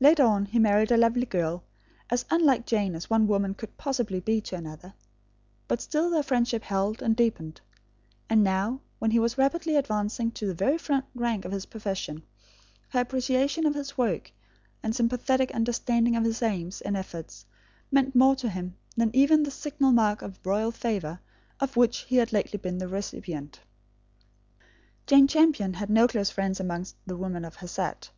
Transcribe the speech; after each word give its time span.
Later 0.00 0.22
on 0.22 0.46
he 0.46 0.58
married 0.58 0.90
a 0.90 0.96
lovely 0.96 1.26
girl, 1.26 1.62
as 2.08 2.24
unlike 2.30 2.64
Jane 2.64 2.94
as 2.94 3.10
one 3.10 3.26
woman 3.26 3.52
could 3.52 3.76
possibly 3.76 4.18
be 4.18 4.40
to 4.40 4.56
another; 4.56 4.94
but 5.66 5.82
still 5.82 6.08
their 6.08 6.22
friendship 6.22 6.62
held 6.62 7.02
and 7.02 7.14
deepened; 7.14 7.60
and 8.30 8.42
now, 8.42 8.80
when 8.98 9.10
he 9.10 9.18
was 9.18 9.36
rapidly 9.36 9.76
advancing 9.76 10.30
to 10.30 10.46
the 10.46 10.54
very 10.54 10.78
front 10.78 11.04
rank 11.14 11.44
of 11.44 11.52
his 11.52 11.66
profession, 11.66 12.22
her 12.88 13.00
appreciation 13.00 13.66
of 13.66 13.74
his 13.74 13.98
work, 13.98 14.32
and 14.82 14.96
sympathetic 14.96 15.52
understanding 15.54 16.16
of 16.16 16.24
his 16.24 16.40
aims 16.40 16.80
and 16.80 16.96
efforts, 16.96 17.44
meant 17.92 18.14
more 18.14 18.36
to 18.36 18.48
him 18.48 18.74
than 18.96 19.10
even 19.14 19.42
the 19.42 19.50
signal 19.50 19.92
mark 19.92 20.22
of 20.22 20.40
royal 20.46 20.70
favour, 20.72 21.20
of 21.60 21.76
which 21.76 22.04
he 22.08 22.16
had 22.16 22.32
lately 22.32 22.56
been 22.58 22.78
the 22.78 22.88
recipient. 22.88 23.60
Jane 25.06 25.28
Champion 25.28 25.74
had 25.74 25.90
no 25.90 26.08
close 26.08 26.30
friends 26.30 26.58
amongst 26.58 26.96
the 27.06 27.18
women 27.18 27.44
of 27.44 27.56
her 27.56 27.68
set. 27.68 28.08